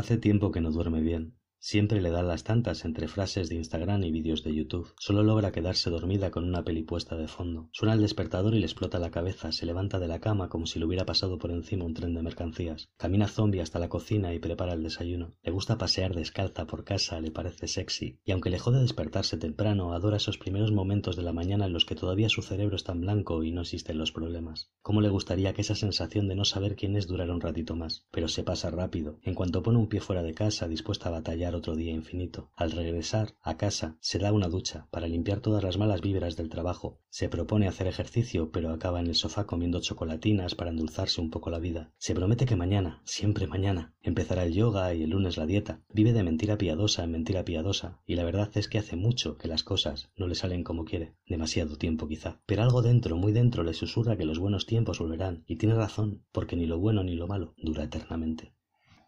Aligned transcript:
Hace 0.00 0.16
tiempo 0.16 0.50
que 0.50 0.62
no 0.62 0.70
duerme 0.70 1.02
bien. 1.02 1.36
Siempre 1.62 2.00
le 2.00 2.08
dan 2.08 2.26
las 2.26 2.42
tantas 2.42 2.86
entre 2.86 3.06
frases 3.06 3.50
de 3.50 3.56
Instagram 3.56 4.02
y 4.02 4.10
vídeos 4.10 4.42
de 4.42 4.54
YouTube. 4.54 4.94
Solo 4.98 5.22
logra 5.22 5.52
quedarse 5.52 5.90
dormida 5.90 6.30
con 6.30 6.44
una 6.48 6.64
peli 6.64 6.82
puesta 6.84 7.18
de 7.18 7.28
fondo. 7.28 7.68
Suena 7.72 7.92
el 7.92 8.00
despertador 8.00 8.54
y 8.54 8.60
le 8.60 8.64
explota 8.64 8.98
la 8.98 9.10
cabeza. 9.10 9.52
Se 9.52 9.66
levanta 9.66 9.98
de 9.98 10.08
la 10.08 10.20
cama 10.20 10.48
como 10.48 10.66
si 10.66 10.78
le 10.78 10.86
hubiera 10.86 11.04
pasado 11.04 11.36
por 11.36 11.50
encima 11.50 11.84
un 11.84 11.92
tren 11.92 12.14
de 12.14 12.22
mercancías. 12.22 12.88
Camina 12.96 13.28
zombie 13.28 13.60
hasta 13.60 13.78
la 13.78 13.90
cocina 13.90 14.32
y 14.32 14.38
prepara 14.38 14.72
el 14.72 14.82
desayuno. 14.82 15.34
Le 15.42 15.50
gusta 15.50 15.76
pasear 15.76 16.14
descalza 16.14 16.66
por 16.66 16.84
casa, 16.84 17.20
le 17.20 17.30
parece 17.30 17.68
sexy. 17.68 18.18
Y 18.24 18.32
aunque 18.32 18.48
le 18.48 18.58
jode 18.58 18.80
despertarse 18.80 19.36
temprano, 19.36 19.92
adora 19.92 20.16
esos 20.16 20.38
primeros 20.38 20.72
momentos 20.72 21.14
de 21.14 21.24
la 21.24 21.34
mañana 21.34 21.66
en 21.66 21.74
los 21.74 21.84
que 21.84 21.94
todavía 21.94 22.30
su 22.30 22.40
cerebro 22.40 22.76
está 22.76 22.92
en 22.92 23.02
blanco 23.02 23.44
y 23.44 23.52
no 23.52 23.60
existen 23.60 23.98
los 23.98 24.12
problemas. 24.12 24.70
¿Cómo 24.80 25.02
le 25.02 25.10
gustaría 25.10 25.52
que 25.52 25.60
esa 25.60 25.74
sensación 25.74 26.26
de 26.26 26.36
no 26.36 26.46
saber 26.46 26.74
quién 26.74 26.96
es 26.96 27.06
durara 27.06 27.34
un 27.34 27.42
ratito 27.42 27.76
más? 27.76 28.06
Pero 28.10 28.28
se 28.28 28.44
pasa 28.44 28.70
rápido. 28.70 29.18
En 29.24 29.34
cuanto 29.34 29.62
pone 29.62 29.78
un 29.78 29.90
pie 29.90 30.00
fuera 30.00 30.22
de 30.22 30.32
casa, 30.32 30.66
dispuesta 30.66 31.10
a 31.10 31.12
batallar 31.12 31.49
otro 31.54 31.76
día 31.76 31.92
infinito. 31.92 32.50
Al 32.56 32.72
regresar 32.72 33.34
a 33.42 33.56
casa 33.56 33.96
se 34.00 34.18
da 34.18 34.32
una 34.32 34.48
ducha 34.48 34.88
para 34.90 35.08
limpiar 35.08 35.40
todas 35.40 35.62
las 35.62 35.78
malas 35.78 36.00
víveras 36.00 36.36
del 36.36 36.48
trabajo. 36.48 37.00
Se 37.08 37.28
propone 37.28 37.66
hacer 37.66 37.86
ejercicio, 37.86 38.50
pero 38.50 38.70
acaba 38.70 39.00
en 39.00 39.06
el 39.06 39.14
sofá 39.14 39.46
comiendo 39.46 39.80
chocolatinas 39.80 40.54
para 40.54 40.70
endulzarse 40.70 41.20
un 41.20 41.30
poco 41.30 41.50
la 41.50 41.58
vida. 41.58 41.92
Se 41.98 42.14
promete 42.14 42.46
que 42.46 42.56
mañana, 42.56 43.02
siempre 43.04 43.46
mañana, 43.46 43.94
empezará 44.02 44.44
el 44.44 44.52
yoga 44.52 44.94
y 44.94 45.02
el 45.02 45.10
lunes 45.10 45.36
la 45.36 45.46
dieta. 45.46 45.80
Vive 45.92 46.12
de 46.12 46.22
mentira 46.22 46.56
piadosa 46.56 47.04
en 47.04 47.10
mentira 47.10 47.44
piadosa, 47.44 48.00
y 48.06 48.14
la 48.14 48.24
verdad 48.24 48.50
es 48.54 48.68
que 48.68 48.78
hace 48.78 48.96
mucho 48.96 49.36
que 49.36 49.48
las 49.48 49.62
cosas 49.62 50.10
no 50.16 50.26
le 50.26 50.34
salen 50.34 50.64
como 50.64 50.84
quiere. 50.84 51.14
Demasiado 51.26 51.76
tiempo 51.76 52.08
quizá. 52.08 52.40
Pero 52.46 52.62
algo 52.62 52.82
dentro, 52.82 53.16
muy 53.16 53.32
dentro, 53.32 53.64
le 53.64 53.74
susurra 53.74 54.16
que 54.16 54.24
los 54.24 54.38
buenos 54.38 54.66
tiempos 54.66 54.98
volverán, 54.98 55.44
y 55.46 55.56
tiene 55.56 55.74
razón, 55.74 56.24
porque 56.32 56.56
ni 56.56 56.66
lo 56.66 56.78
bueno 56.78 57.02
ni 57.02 57.14
lo 57.14 57.26
malo 57.26 57.54
dura 57.56 57.84
eternamente. 57.84 58.52